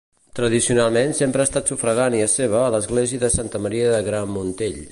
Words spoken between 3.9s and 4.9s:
de Gramuntell.